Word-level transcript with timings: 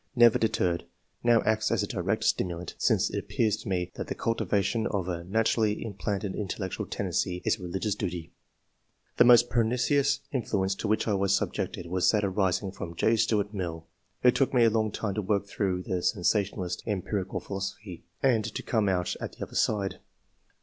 Never 0.15 0.39
deterred; 0.39 0.85
now 1.21 1.43
acts 1.45 1.69
as 1.69 1.83
a 1.83 1.87
direct 1.87 2.23
stimulant, 2.23 2.73
since 2.79 3.11
m 3.11 3.15
it 3.15 3.19
appears 3.23 3.55
to 3.57 3.67
me 3.69 3.91
that 3.93 4.07
the 4.07 4.15
cultivation 4.15 4.87
of 4.87 5.07
a 5.07 5.23
naturally 5.25 5.85
implanted 5.85 6.33
intellectual 6.35 6.87
tendency 6.87 7.39
is 7.45 7.59
a 7.59 7.61
religious 7.61 7.93
duty.... 7.93 8.31
The 9.17 9.25
most 9.25 9.47
pernicious 9.51 10.21
in 10.31 10.41
fluence 10.41 10.75
to 10.79 10.87
which 10.87 11.07
I 11.07 11.13
was 11.13 11.37
subjected 11.37 11.85
was 11.85 12.09
that 12.09 12.25
arising 12.25 12.71
from 12.71 12.95
J. 12.95 13.15
Stuart 13.15 13.53
Mill. 13.53 13.85
It 14.23 14.33
took 14.33 14.55
me 14.55 14.63
a 14.63 14.71
long 14.71 14.91
time 14.91 15.13
to 15.13 15.21
work 15.21 15.45
through 15.45 15.83
the 15.83 16.01
sensationalist, 16.01 16.81
em 16.87 17.03
pirical 17.03 17.39
philosophy, 17.39 18.03
and 18.23 18.43
to 18.43 18.63
come 18.63 18.89
out 18.89 19.15
at 19.21 19.33
the 19.33 19.43
other 19.45 19.55
side." 19.55 19.99